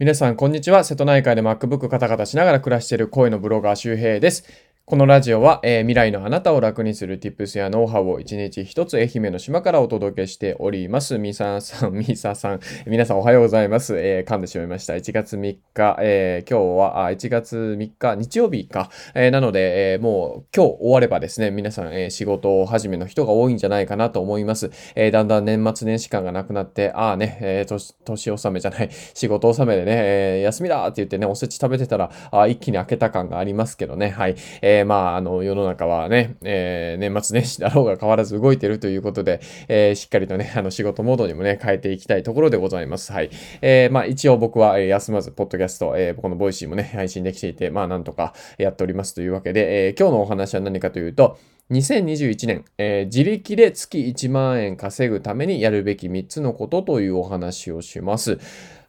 [0.00, 0.84] 皆さん、こんにちは。
[0.84, 4.44] 瀬戸内海で MacBook カタカタしながら暮らしている声のブロガー周平です。
[4.88, 11.18] このラジオは、えー、未来のあなたを楽にする Tips やノウハウを一日一つ愛媛の島からお届けしております。
[11.18, 13.98] みささん、 みささん、皆さんおはようございます。
[13.98, 14.94] えー、噛んでしまいました。
[14.94, 18.88] 1月3日、えー、今日はあ1月3日、日曜日か。
[19.14, 24.70] え、なので、え、もう今日終わればですね、皆さん、え、仕事を始めの人が多いんじゃないかなと思います。
[24.94, 34.08] え、だんだん年末年始間がなくなって、ああね、え、年、年納めじゃない、仕事納めでね、え、休みだって言ってね、おせち食べてたら、あ一気に開けた感がありますけどね。
[34.08, 34.34] はい。
[34.62, 43.12] えー、まあ、あの、世の中はね、えー、年末年始だろうが変わらず動いてるということで、えー、しっかりとね、 あの仕事モードにもね、変えていきたいところでございます。
[43.12, 43.30] はい。
[43.62, 51.38] えー、まあ一応僕は、え、休まず、ポッドキャスト、えー、この Voicy もね、配信できていて、まあなんとかやっておりますというわけで、え、今日のお話は何かというと、
[51.70, 58.38] 2021年、えー、自力で月1万円稼ぐためにやるべき3つのことというお話をします。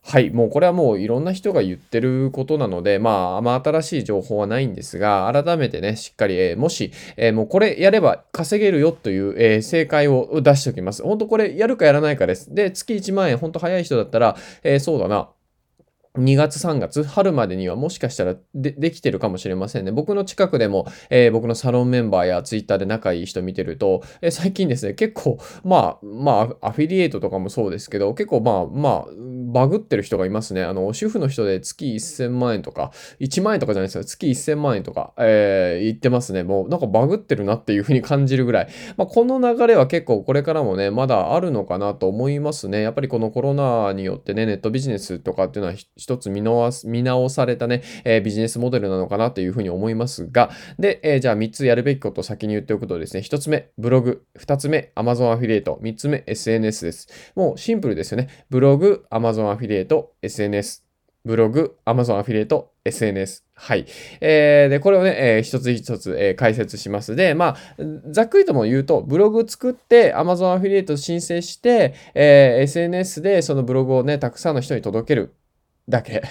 [0.02, 11.04] はい、もうこれはもういろんな人が言ってることなので、まあ、あんま新しい情報はないんですが、改めてね、しっかり、えー、もし、えー、もうこれやれば稼げるよという、えー、正解を出しておきます。
[11.04, 12.54] 本当これやるかやらないかです。
[12.54, 15.30] で、月1万円、本当早い人だったら、え、そうだな。
[16.18, 19.92] 2月3月、春までにはもしかしたらでできてるかもしれませんね。
[19.92, 29.06] 僕の近くでも、えー、僕のサロンメンバーやツイッターで仲いい人見てると、えー、最近ですね、結構、まあ、まあ、アフィリエイトとかもそうですけど、結構まあ、まあ、
[29.52, 30.64] バグってる人がいますね。
[30.64, 34.04] あの、主婦の人で月1000万円とか、1万円とかじゃないですよ。
[34.04, 36.44] 月1000万円とか、えー、言ってますね。
[36.44, 38.68] もうなんかバグってるなっていうふうに感じるぐらい。
[38.98, 42.82] まあ、この流れは結構これからもね、まだあるのかなと思いますね。
[42.82, 54.24] やっぱりこのコロナによってね、ネットビジネスとかっていうのは一つ見直見直されたね、えー、ビジネスモデルなのかなというふうに思いますが、で、えー、じゃあ3つやるべきことを先に言っておくとですね、1つ目、ブログ。
[54.40, 55.80] 2つ目、Amazon アフィリエイト。
[55.82, 57.34] 3つ目、SNS です。
[57.36, 58.30] もうシンプルですよね。
[58.50, 60.90] ブログ、Amazon アフィリエイト、SNS。
[61.26, 63.44] ブログ、Amazon アフィリエイト、SNS。
[63.54, 63.86] はい。
[64.22, 67.16] えー、で、これをね、えー、一つ一つ、えー、解説します。
[67.16, 67.58] で、まあ、
[68.10, 75.34] ざっくりとも言うと、ブログ作って、Amazon アフィリエイト申請して、えー、SNS でそのブログをね、たくさんの人に届ける
[75.90, 76.22] だけ。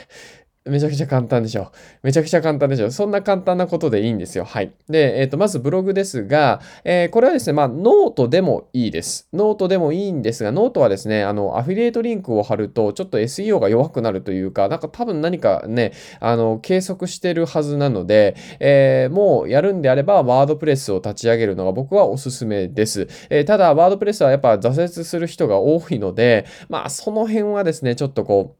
[0.68, 1.72] めちゃくちゃ簡単でしょ。
[2.02, 2.90] めちゃくちゃ簡単でしょ。
[2.90, 4.44] そんな簡単なことでいいんですよ。
[4.44, 4.72] はい。
[4.88, 9.28] で、えっ、ー、と、まずブログですが、えー、これはですね、まあ、ノートでもいいです。
[9.32, 23.08] ノートでもいいんですが、ノートはですね、あの、アフィリエイトリンクを貼ると、ちょっと SEO が弱くなるというか、なんか多分何かね、あの、計測してるはずなので、えー、もうやるんであれば、 WordPress を立ち上げるのが僕はおすすめです。
[23.30, 28.57] えただ、 WordPress はやっぱ挫折する人が多いので、まあ、その辺はですね、ちょっとこう、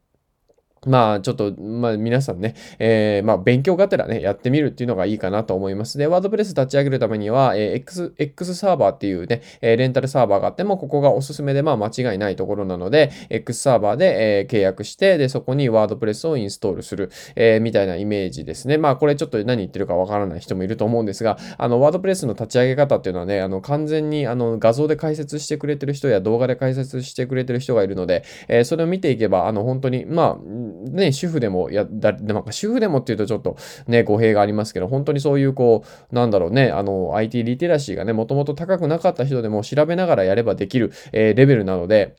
[0.85, 5.97] まあ、ちょっと、まあ、皆さんね、えー、まあ、勉強がてらね、やってみるっていうのがいいかなと思います。
[5.97, 18.77] で、ワードプレス立ち上げるためには、えー、X、X サーバーっていうね、えー、レンタルサーバーがあっても、ここがおすすめで、まあ、間違いないところなので、X サーバーで、えー、契約して、で、そこにワードプレスをインストールする、えー、みたいなイメージですね。
[18.77, 30.37] まあ、これちょっと何言ってるかわからない人もいると思うんですが、あの、ワードプレスの立ち上げ方っていうのはね、あの、完全に、あの、画像で解説してくれてる人や動画で解説してくれてる人がいるので、えー、それを見ていけば、あの、本当に、まあ、
[30.69, 33.57] ね、主婦でもや、だ、なんか主婦でもっていうとちょっと
[33.87, 42.15] ね、語弊がありますけど、本当にそういうこう、なんだろうね、あの、IT リテラシーがね、もともと高くなかった人でも調べながらやればできる、えー、レベルなので、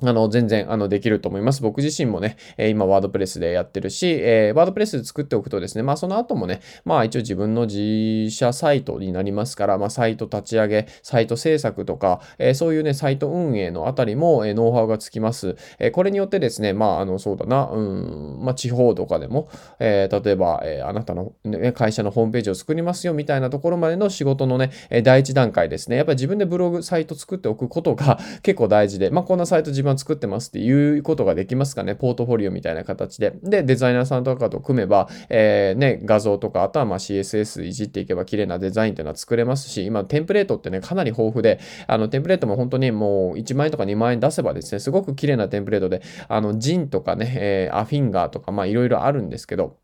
[0.00, 1.60] あの、全然、あの、できると思います。
[1.60, 15.56] 僕自身もね、え今、ワードプレスでやってるし、えー、ワードプレスで作っておくとですね、まあ、その後もね、まあ、一応自分の自社サイトになりますから、まあ、サイト立ち上げ、サイト制作とか、えー、そういうね、サイト運営のあたりも、えー、ノウハウがつきます。
[15.80, 19.48] えこれによってですね、まあ、あの、そうだな、うん、まあ、地方とかでも、
[19.80, 25.96] え例えば、えあなたの、ね、会社のホームページを作りますよ、みたいなところまでの仕事のね、え第一段階ですね。
[25.96, 31.94] やっぱり自分でブログ、サイト作っておくことが結構大事で、まあ、こんなサイト自分は作ってますっていうことができますかね？
[31.94, 33.32] ポートフォリオみたいな形で。
[33.42, 49.76] で、デザイナーさんとかと組めば、えー、ね、画像とか、あとはま CSS いじっていけば綺麗なデザインっていうのは作れますし、今、テンプレートってね、かなり豊富で、あの、テンプレートも本当にもう1万円とか2万円出せばですね、すごく綺麗なテンプレートで、あの、ジンとかね、えー、アフィンガーとか、まあ、いろいろあるんですけど、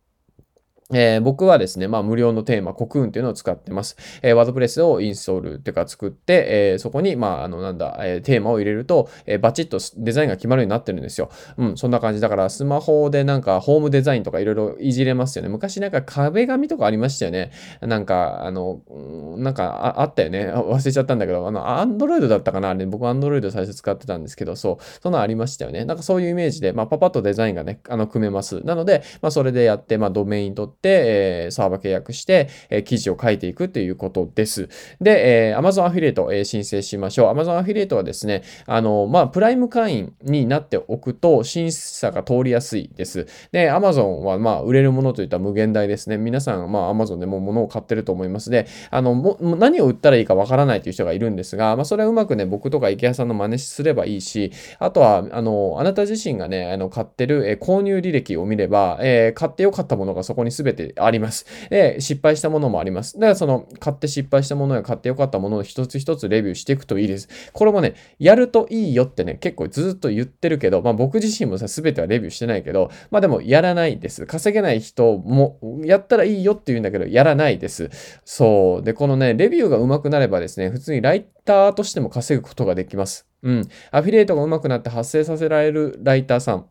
[0.92, 3.96] えー、僕はですね、まあ、無料のテーマ、コクーンっていうのを使ってます。
[4.20, 11.30] えー、ワードプレスをインストールっていうか作って、えー、そこに、まあ、あの、なんだ、えテーマを入れると、えバチッとデザインが決まるようになってるんですよ。
[11.56, 12.20] うん、そんな感じ。
[12.20, 15.48] だから、スマホでなんか、ホームデザインとかいろいろいじれますよね。
[15.48, 17.50] 昔なんか壁紙とかありましたよね。
[17.80, 18.82] なんか、あの、
[19.38, 20.52] なんかあ、あったよね。
[20.52, 25.86] 忘れちゃったんだけど、あの、アンドロイドだったかなあれ、僕アンドロイド最初使ってたんですけど、そう、そんなのありましたよね。
[25.86, 28.60] なんかそういうイメージで、まあ、パパッとデザインがね、あの、組めます。
[28.64, 34.68] なので、まあ、それでやって、まあ、ドメイン取、って、えーサーバー契約して、えー記事を書いていくということです。
[35.00, 37.34] で、えー Amazon アフィリエイト、えー申請しましょう。
[37.34, 43.26] Amazon アフィリエイトはですね、あの、まあ、プライム会員になっておくと審査が通りやすいです。
[43.52, 46.16] で、Amazon はまあ、売れるものといったら無限大ですね。
[46.18, 61.46] 皆さん、まあ、Amazon でも物を買ってると思いますで、あの、もも何を売ったらいいかわからないという人がいるんですが、まあ、それはうまくね、僕とか池谷さんの真似すればいいし、あとは、あの、あなた自身がね、あの、買ってる、えー購入履歴を見れば、えー買ってよかったものがそこに全てあります。
[61.68, 63.14] で、失敗したものもあります。
[63.14, 67.28] だから、その、買って失敗したものや買ってよかったものを一つ一つレビューしていくといいです。
[67.52, 74.24] これもね、やるといいよってね、結構ずっと言ってるけど、まあ僕自身もさ、全てはレビューしてないけど、まあでもやらないです。
[74.26, 77.90] 稼げない人も、やったらいいよって言うんだけど、やらないです。
[78.24, 78.84] そう。
[78.84, 83.26] で、このね、レビューが上手くなればですね、普通にライターとしても稼ぐことができます。
[83.42, 83.68] うん。
[83.90, 86.66] アフィリエイトが上手くなって発生させられるライターさん。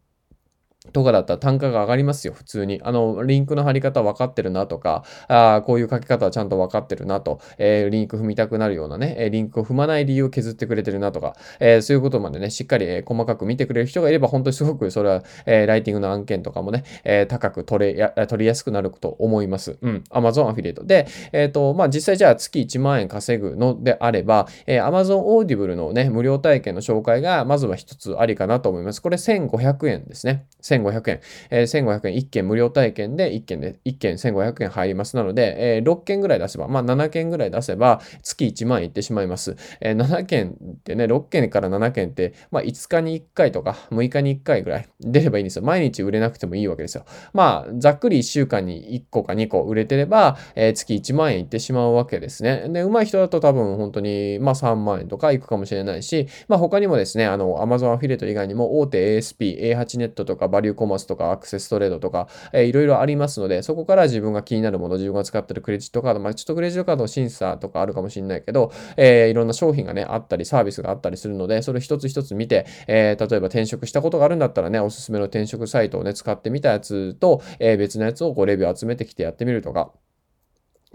[0.91, 2.81] とかだったら単価が上がりますよ、普通に。
[2.83, 19.77] あの、リンクの貼り方分かってるなとか、あーこういう書き方はちゃんと分かってるなと、えーリンク踏みたくなるようなね、えリンクを踏まない理由を削ってくれてるなとか、えーそういうことまでね、しっかり、え細かく見てくれる人がいれば、本当にすごくそれは、えーライティングの案件とかもね、え高く取れや、取りやすくなると思います。
[19.81, 20.03] うん。
[20.11, 20.83] Amazon アフィリエイト。
[20.83, 29.01] で、えっ、と、まあ、実際じゃあ月1万円稼ぐのであれば、え Amazon Audible のね、無料体験の紹介が、まずは一つありかなと思います。
[29.01, 30.45] これ1500円ですね。
[30.81, 31.19] 1500円。
[31.49, 35.15] えー1500円1件無料体験で1件で、1件1500円入ります。
[35.15, 39.55] なので、えー6件ぐらい出せば、まあ7件ぐらい出せば、月1万円いってしまいます。
[39.81, 45.63] えー7件ってね、6件から7件って、まあ5日に1回とか6日に1回ぐらい出ればいいんですよ。
[45.63, 47.05] 毎日売れなくてもいいわけですよ。
[47.33, 52.67] まあ、ざっくり1週間に1個か2個売れてれば、えー月1万円いってしまうわけですね。
[52.69, 79.91] で、上手い人だと多分本当に、まあ3万円とかいくかもしれないし、まあ他にもですね、あの、Amazon アフィリエイト以外にも大手 ASP、A8 ネットとかバリューコマースとかアクセストレードとか、えーいろいろありますので、そこから自分が気になるもの、自分が使ってるクレジットカード、まあちょっとクレジットカードの審査とかあるかもしれないけど、えーいろんな商品がね、あったり、サービスがあったりするので、それ一つ一つ見て、えー例えば転職したことがあるんだったらね、おすすめの転職サイトをね、使ってみたやつと、えー別のやつをこうレビュー集めてきてやってみるとか、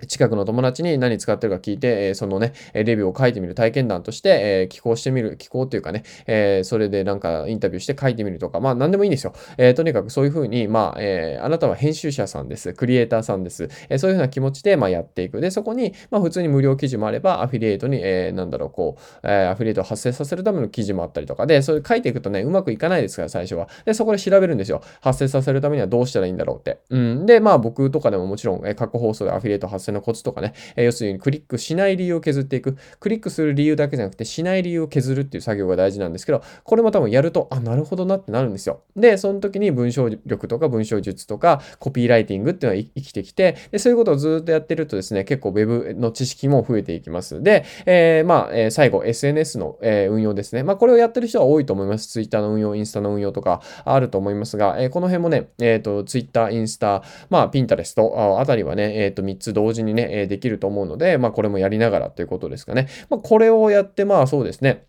[0.07, 9.33] 近くの友達に何使ってるか聞いて、えそのね、レビューを書いてみる体験談として、え寄稿してみる、寄稿っていうかね、えそれでなんかインタビューして書いてみるとか、まあ何でもいいんですよ。
[9.57, 12.73] えとにかくそういうふうに、まあ、えあなたは編集者さんです。
[12.75, 13.69] クリエイターさんです。
[13.89, 15.41] えそういうふうな気持ちで、ま、やっていく。
[15.41, 23.69] で、そこに、まあ普通に無料記事もあれば、アフィリエイトに、えなんだろう、こう、えアフィリエイトを発生させるための記事もあったりとかで、それ書いていくとね、うまくいかないですから、最初は。
[23.85, 24.81] で、そこで調べるんですよ。
[25.01, 26.81] 発生させるためにはどうしたらいいんだろうって。
[26.91, 27.27] うん。
[27.27, 32.77] で、まあ僕とかでももちろん、え過去放送でアフィリエイト発生のコツとかね、えー要するにクリックしない理由を削っていく。
[32.99, 38.81] クリックする理由だけじゃなくて、しない理由を削るっていう作業が大事なんですけど、これも多分やると、あ、なるほどなってなるんですよ。
[38.97, 47.43] で、その時に文章力とか文章術とか、コピーライティングっていうのは生きてきて、で、そういうことをずっとやってるとですね、結構 Web の知識も増えていきます。
[47.43, 50.63] で、えーまあ、えー最後、SNS の、え運用ですね。
[50.63, 52.09] まあ、これをやってる人は多いと思います。
[52.09, 62.89] Twitter の運用、インスタの運用とかあると思いますが、えこの辺もね、えっ、と、Twitter、インスタ、まあ、Pinterest ああたりはね、えっ、と、3つ同時にね、えできると思うので、まあ、これもやりながらということですかね。
[63.09, 64.88] まあ、これをやって、まあ、そうですね。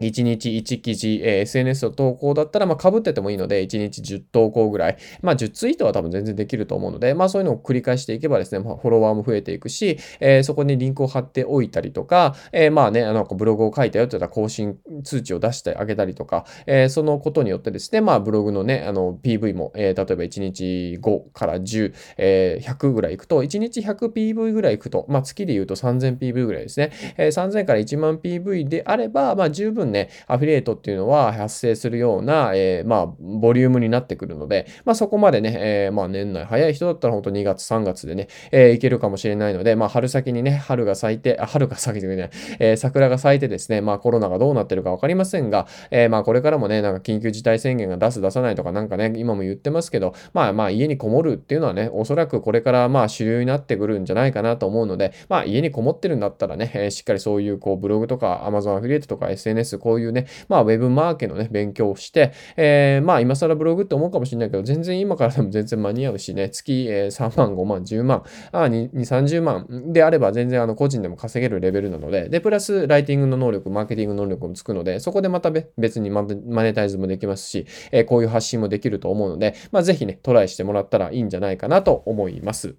[0.00, 4.96] 1日1記事、えー SNS の投稿だったら、まあ、被っててもいいので、1日10投稿ぐらい。
[5.22, 26.90] まあ、10ツイートは多分全然できると思うので、まあ、そういうのを繰り返していけばですね、まあ、フォロワーも増えていくし、えーそこにリンクを貼っておいたりとか、えーまあね、あの、ブログを書いたよって言ったら更新通知を出してあげたりとか、えーそのことによってですね、まあ、ブログのね、あの、PV も、えー例えば1日5から10、えー100ぐらいいくと、1日 100PV ぐらいいくと、まあ、月で言うと 3000PV ぐらいですね。
[27.16, 82.76] えー3000から1万 PV であれば、まあ、十分ね、アフィリエイトっていうのは発生するような、えーまあ、ボリュームになってくるので、まあ、そこまでね、えーまあ、年内早い人だったら本当2月、3月でね、えーいけるかもしれないので、まあ、春先にね、春が咲いて、あ、春が咲いてくれない、えー桜が咲いてですね、まあ、コロナがどうなってるかわかりませんが、えーまあ、これからもね、なんか緊急事態宣言が出す出さないとかなんかね、今も言ってますけど、まあまあ、家にこもるっていうのはね、おそらくこれからまあ主流になってくるんじゃないかなと思うので、まあ、家にこもってるんだったらね、えーしっかりそういうこうブログとか Amazon アフィリエイトとか SNS、こういうね、まあ、ウェブマーケのね、勉強をして、えーまあ、今更ブログって思うかもしれないけど、全然今からでも全然間に合うしね、月、え3万、5万、10万、あ2、30万であれば全然あの個人でも稼げるレベルなので、で、プラスライティングの能力、マーケティング能力もつくので、そこでまた別にマネマネタイズもできますし、えーこういう発信もできると思うので、まあ、ぜひね、トライしてもらったらいいんじゃないかなと思います。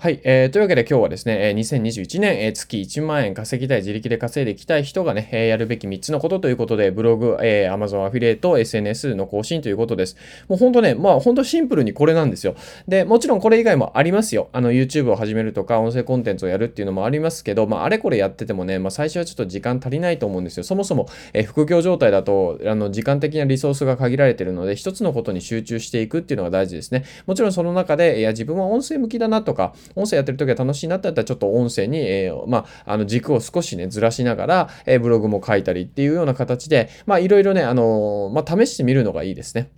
[0.00, 0.50] はい、えー。
[0.50, 10.16] というわけで今日はですね、2021年、月1万円稼ぎたい、自力で稼いでいきたい人がね、やるべき3つのことということで、ブログ、えー、Amazon アフィリエイト、SNS の更新ということです。
[10.46, 12.54] もう本当ね、まあ本当シンプルにこれなんですよ。
[12.86, 14.50] で、もちろんこれ以外もありますよ。
[14.52, 20.62] あの YouTube を始めるとか、音声コンテンツをやるっていうのもありますけど、まああれこれやっててもね、まあ最初はちょっと時間足りないと思うんですよ。
[20.62, 27.04] そもそも、えー、副業状態だと、あの時間的なリソースが限られてるので、一つのことに集中していくっていうのが大事ですね。
[27.26, 39.70] もちろんその中で、いや自分は音声向きだなとか、音声やってる時は楽しいなってったらちょっと音声に、えー、まあ、あの軸を少しね、ずらしながら、えー、ブログも書いたりっていうような形で、まあ、いろいろね、あの、まあ、試してみるのがいいですね。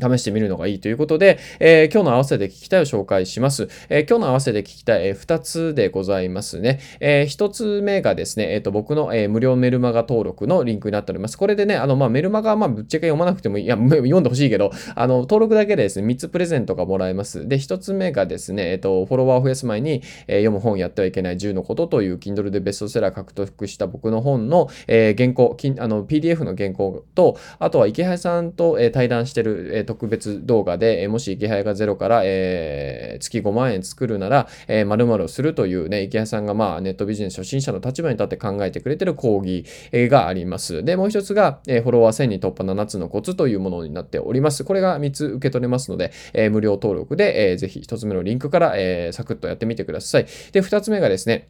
[0.00, 3.68] 試してみるのがいいということで、えー、今日の合わせて聞きたいを紹介します。
[3.88, 6.80] えー、今日の合わせて聞きたい、えー、2つでございますね。
[7.00, 11.36] えー、1つ目がですね、えーと、僕の、えー、無料メルマガ登録のリンクになっております。
[11.36, 17.48] これでね、あの、まあ、メルマガはまあぶっちゃけ読まなくてもいい、いや、 読んでほしいけど、あの、登録だけでですね、3つプレゼントがもらえます。
[17.48, 40.84] で、1つ目がですね、えっ、と、フォロワーを増やす前に、えー、読む本やってはいけない10のことという Kindle でベストセラー獲得した僕の本の、えー、原稿、あの、PDF の原稿と、あとは池原さんと、えー、対談してる、えー、特別動画で、えもし池早がゼロから、え、月5万円作るなら、えー、〇〇をするというね、池早さんがまあネットビジネス初心者の立場に立って考えてくれてる講義、があります。
[40.84, 44.62] で、もう一つが、え、フォロワー1000に突破7つのコツというものになっております。
[44.62, 50.26] これが3つ受け取れますので、え、無料登録で、えー、ぜひ1つ目のリンクから、え、サクッとやってみてください。
[50.52, 51.48] で、2つ目がですね、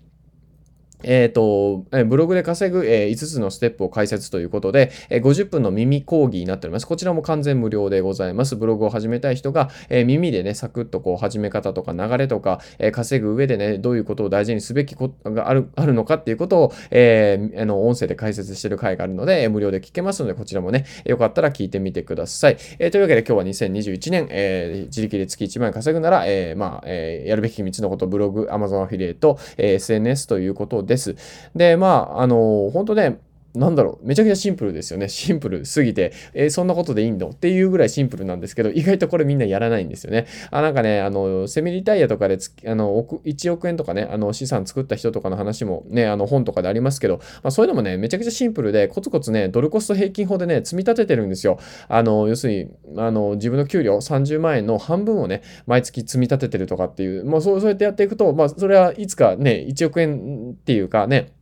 [1.02, 6.86] えっ、と、ブログで稼ぐ、えー、5つのステップを解説ということで、えー、50分の耳講義になっております。
[6.86, 8.56] こちらも完全無料でございます。
[8.56, 22.56] ブログを始めたい人が、え、耳でね、サクッとこう始め方とか流れとか、え、稼ぐ上でね、どういうことを大事にすべきことがあるあるのかっていうことを、えー、あの音声で解説してる回があるので、無料で聞けますので、こちらもね、よかったら聞いてみてください。
[22.78, 31.14] えー、というわけで今日は2021年、えー、自力で月1万円稼ぐなら、えー、まあ、えー、やるべき3つのこと、ブログ、Amazon アフィリエイト、えー、SNS ということでです。
[31.54, 33.20] で、まあ、あの、本当ね、
[33.54, 35.08] なんだろう、めちゃくちゃシンプルですよね。
[35.10, 37.30] シンプルすぎて、えー、そんなことでいいの？
[37.30, 40.26] っていうぐらいシンプルなんですけど、 意外とこれみんなやらないんですよね。
[40.50, 51.58] あ、なんかね、あの、セミリタイヤとかであの、1億円とかね、あの、資産作った人とかの話もね、あの、本とかでありますけど、まあ、そういうのもね、めちゃくちゃシンプルで、コツコツね、ドルコスト平均法でね、積み立ててるんですよ。
[51.88, 61.32] あの、要するに、あの、自分の給料30万円の半分をね、毎月積み立ててるとかっていう、もうそうそうやってやっていくと、まあ、それはいつかね、1億円っていうかね、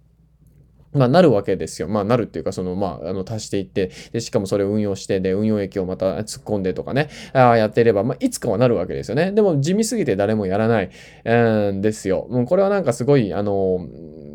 [0.99, 1.89] まあ、なるわけですよ。
[1.89, 9.33] まあ、なるっていうか、その、まあ、あの、足していって、で、しかもそれを運用して、で、運用益をまた突っ込んでとかね、あやっていれば、まあ、いつかはなるわけですよね。
[9.33, 10.91] でも、地味すぎて誰もやらない、
[11.25, 12.27] うんですよ。
[12.31, 13.87] もう、これはなんかすごい、あの、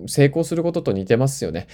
[0.07, 1.67] 成功することと似てますよね。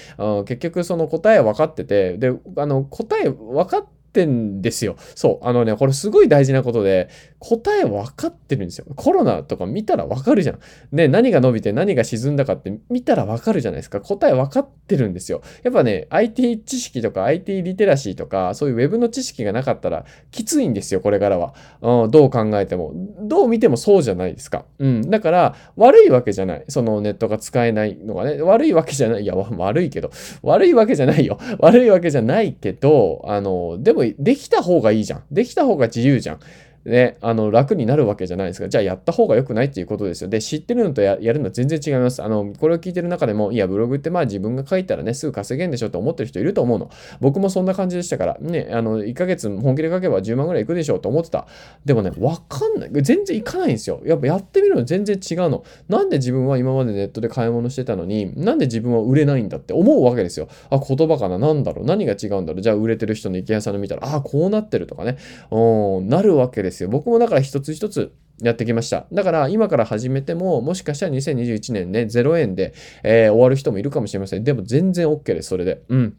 [0.46, 4.96] 結局、その答え分かってて、で、あの、答え分かってんですよ。
[5.16, 5.48] そう。
[5.48, 8.86] あのね、これすごい大事なことで、答え分かってるんですよ。
[8.96, 10.60] コロナとか見たら分かるじゃん。
[10.92, 14.02] ね、何が伸びて何が沈んだかって見たら分かるじゃないですか。
[14.02, 15.42] 答え分かってるんですよ。
[15.64, 21.54] やっぱね、IT 知識とか IT リテラシーとか、そういう Web の知識がなかったらきついんですよ、これからは。
[21.82, 22.92] うん、どう考えても。
[23.22, 24.66] どう見てもそうじゃないですか。
[24.78, 25.10] うん。
[25.10, 26.66] だから、悪いわけじゃない。
[26.68, 29.24] そのネットが使えないのがね、悪いわけじゃない。
[29.24, 31.40] いや、悪いけど、悪いわけじゃないよ。
[31.60, 35.24] 悪いわけじゃないけど、あの、でも、できた方がいいじゃん。
[35.32, 36.40] できた方が自由じゃん。
[36.86, 38.70] ね、あの、楽になるわけじゃないですか。
[38.70, 40.30] じゃあやった方が良くないっていうことですよ。
[40.30, 42.24] で、知ってるのとやるのは全然違います。
[42.24, 46.90] あの、これを聞いてる中でも、いや、ブログってまあ自分が書いたらね、すぐ稼げんでしょって思ってる人いると思うの。
[47.20, 51.48] 僕もそんな感じでしたから、ね、あの、1ヶ月本気で書けば10万ぐらいいくでしょうと思ってた。
[51.86, 52.90] でもね、わかんない。
[53.02, 54.02] 全然いかないんですよ。
[54.06, 55.64] やっぱやってみるの全然違うの。
[55.88, 60.48] なんで自分は今までネットで買い物してたのに、なんで自分は売れないんだって思うわけですよ。
[60.70, 61.38] あ、言葉かな？
[61.38, 61.86] なんだろう？
[61.86, 62.62] 何が違うんだろう？
[62.62, 65.18] じゃあ売れてる人の池谷さんの見たら、あ、こうなってるとかね。
[65.52, 66.90] うん、なるわけですですよ。
[66.90, 69.06] 僕もだから一つ一つやってきました。
[69.12, 72.74] だから今から始めても、もしかしたら2021年ね、0円で、
[73.04, 74.44] えー、終わる人もいるかもしれません。
[74.44, 75.82] でも全然 OK です、それで。
[75.90, 76.18] うん。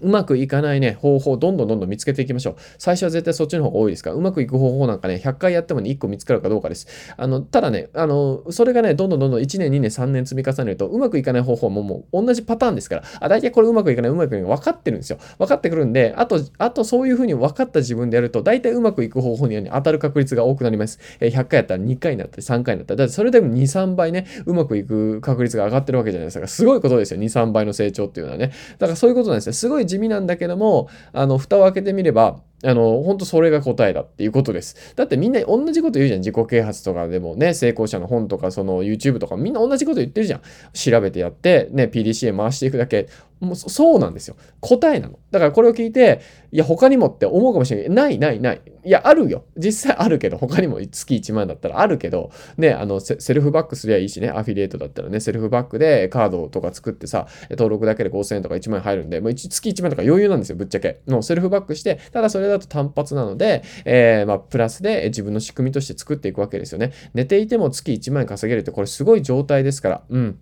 [0.00, 2.56] うまくいかないね、方法、どんどんどんどん見つけていきましょう。
[2.78, 6.86] 最初は絶対そっちの方が多いですから、うまくいく方法なんかね、100回やってもね、1個見つかるかどうかです。
[7.16, 15.18] あの、ただね、あの、それがね、どんどんどんどん1年、2年、3年積み重ねると、うまくいかない方法ももう同じパターンですから、あ、大体これうまくいかない、うまくいかない、分かってるんですよ。
[15.38, 20.98] 分かってくるんで、あと、あとそういうふうに分かった自分でやると、大体うまくいく方法に当たる確率が多くなります。
[21.20, 26.46] え100回やったら2回になったり3回になったり、だってそれでも2、3倍ね、うまくいく確率が上がってるわけじゃないですか。
[26.46, 28.52] すごいことですよ、2、3倍の成長っていうのはね。
[28.78, 29.52] だからそういうことなんですよ。
[29.52, 34.94] すごい地味なんだけども、も、あの、蓋を開けてみれば、あの、本当それが答えだっていうことです。
[34.96, 36.20] だってみんな同じこと言うじゃん。
[36.20, 40.40] 自己啓発とかでもね、成功者の本とか、その YouTube とかみんな同じこと言ってるじゃん。
[40.72, 43.08] 調べてやって、ね、PDCA 回していくだけ。
[43.40, 44.36] もうそうなんですよ。
[44.60, 45.18] 答えなの。
[45.30, 47.90] だからこれを聞いて、いや、他にもって思うかもしれない。
[47.90, 48.60] ない、ない、ない。
[48.84, 49.44] いや、あるよ。
[49.56, 61.00] 実際あるけど、他にも月1万だったらあるけど、ね、あの、セルフバックすりゃいいしね、アフィリエイトだったらね、セルフバックでカードとか作ってさ、登録だけで5000円とか1万円入るんで、もう月1万とか余裕なんですよ、ぶっちゃけ。
[61.06, 66.92] もうセルフバックして、ただそれだと単発なので、えー、まあ、プラスで自分の仕組みとして作っていくわけですよね。
[67.14, 70.02] 寝ていても月1万円稼げるって、これすごい状態ですから。
[70.08, 70.38] うん。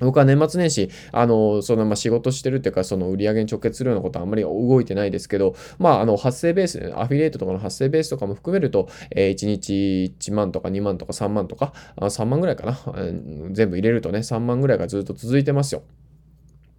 [0.00, 15.82] 僕は年末年始、あの、その、ま、仕事してるっていうか、その売り上げに直結するようなことはあんまり動いてないですけど、まあ、あの、発生ベース、アフィリエイトとかの発生ベースとかも含めると、えー、1日1万とか2万とか3万とか、あ3万ぐらいかな、うん全部入れるとね、3万ぐらいがずっと続いてますよ。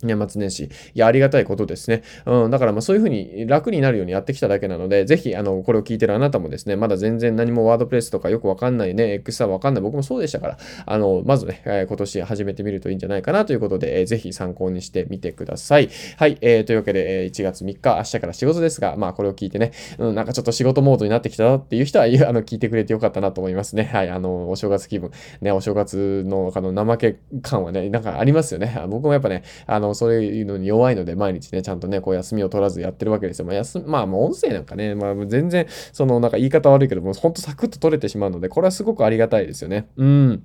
[0.06, 0.66] 年末年始。
[0.66, 2.04] いや、ありがたいことですね。
[2.26, 9.84] うん、だからまあそういうふうに楽になるようにやってきただけなので、ぜひ、あの、これを聞いてるあなたもですね、まだ全然何もワードプレスとかよくわかんないね、X はわかんない。
[9.84, 15.90] 僕もそうでしたから、あの、まずね、え、今年始めてみるといいんじゃないかなということで、えー、ぜひ参考にしてみてください。
[16.18, 23.90] はい、えー、というわけで、え、1月3日、明日から仕事ですが、まあこれを聞いてね、うん、なんかちょっと仕事モードになってきたっていう人は、あの、聞いてくれてよかったなと思いますね。
[23.92, 28.82] はい、あの、お正月気分、ね、お正月の、あの、怠け感はね、なんかありますよね。
[28.88, 33.46] 僕もやっぱね、あの、そういうのに弱いので、毎日ね、ちゃんとね、こう休みを取らずやってるわけですよ。
[33.46, 39.88] まあ、休まあ、もう音声なんかね、まあ、全然、その、なんか言い方悪いけどもう、ほんとサクッと取れてしまうので、これはすごくありがたいですよね。
[39.98, 40.44] うん。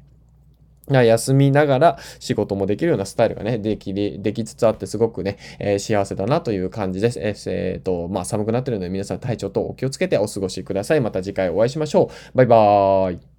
[0.90, 7.20] 休みながら仕事もできるようなスタイルがね、でき、できつつあってすごくね、えー、幸せだなという感じです。
[7.20, 11.00] えー、えー、と、まあ寒くなってるので皆さん体調とお気をつけてお過ごしください。
[11.00, 12.36] また次回お会いしましょう。
[12.36, 13.37] バイバーイ。